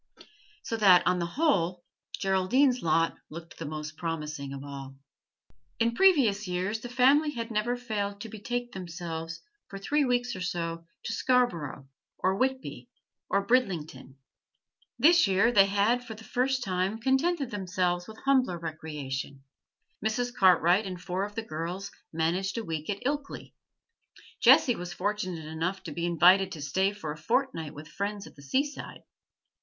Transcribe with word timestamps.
So 0.63 0.77
that, 0.77 1.05
on 1.05 1.19
the 1.19 1.27
whole, 1.27 1.83
Geraldine's 2.17 2.81
lot 2.81 3.15
looked 3.29 3.59
the 3.59 3.67
most 3.67 3.97
promising 3.97 4.51
of 4.51 4.63
all. 4.63 4.95
In 5.77 5.93
previous 5.93 6.47
years; 6.47 6.79
the 6.79 6.89
family 6.89 7.29
had 7.35 7.51
never 7.51 7.77
failed 7.77 8.19
to 8.21 8.27
betake 8.27 8.71
themselves 8.71 9.43
for 9.67 9.77
three 9.77 10.03
weeks 10.03 10.35
or 10.35 10.41
so 10.41 10.87
to 11.03 11.13
Scarborough, 11.13 11.87
or 12.17 12.35
Whitby, 12.35 12.89
or 13.29 13.45
Bridlington; 13.45 14.17
this 14.97 15.27
year 15.27 15.51
they 15.51 15.67
had 15.67 16.03
for 16.03 16.15
the 16.15 16.23
first 16.23 16.63
time 16.63 16.97
contented 16.99 17.51
themselves 17.51 18.07
with 18.07 18.17
humbler 18.25 18.57
recreation; 18.57 19.43
Mrs. 20.03 20.33
Cartwright 20.33 20.87
and 20.87 20.99
four 20.99 21.25
of 21.25 21.35
the 21.35 21.43
girls 21.43 21.91
managed 22.11 22.57
a 22.57 22.65
week 22.65 22.89
at 22.89 23.03
Ilkley, 23.05 23.53
Jessie 24.39 24.75
was 24.75 24.93
fortunate 24.93 25.45
enough 25.45 25.83
to 25.83 25.91
be 25.91 26.07
invited 26.07 26.51
to 26.53 26.61
stay 26.63 26.91
for 26.91 27.11
a 27.11 27.17
fortnight 27.21 27.75
with 27.75 27.87
friends 27.87 28.25
at 28.25 28.35
the 28.35 28.41
seaside. 28.41 29.03